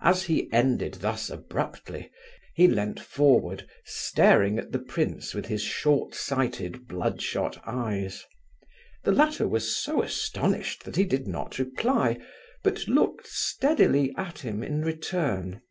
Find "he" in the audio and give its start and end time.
0.24-0.52, 2.54-2.66, 10.96-11.04